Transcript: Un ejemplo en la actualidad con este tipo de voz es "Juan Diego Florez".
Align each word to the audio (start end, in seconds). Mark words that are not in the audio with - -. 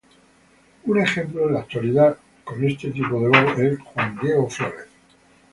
Un 0.85 0.97
ejemplo 0.99 1.45
en 1.47 1.53
la 1.53 1.59
actualidad 1.59 2.17
con 2.43 2.63
este 2.63 2.89
tipo 2.89 3.21
de 3.21 3.27
voz 3.27 3.59
es 3.59 3.79
"Juan 3.81 4.17
Diego 4.19 4.49
Florez". 4.49 4.87